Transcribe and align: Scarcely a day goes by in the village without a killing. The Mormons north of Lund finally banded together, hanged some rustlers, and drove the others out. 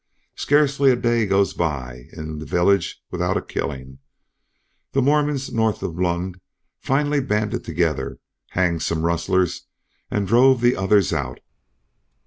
Scarcely 0.35 0.89
a 0.89 0.95
day 0.95 1.27
goes 1.27 1.53
by 1.53 2.05
in 2.13 2.39
the 2.39 2.45
village 2.47 2.99
without 3.11 3.37
a 3.37 3.39
killing. 3.43 3.99
The 4.93 5.01
Mormons 5.03 5.53
north 5.53 5.83
of 5.83 5.99
Lund 5.99 6.41
finally 6.79 7.19
banded 7.21 7.63
together, 7.63 8.17
hanged 8.57 8.81
some 8.81 9.05
rustlers, 9.05 9.67
and 10.09 10.27
drove 10.27 10.59
the 10.61 10.75
others 10.75 11.13
out. 11.13 11.39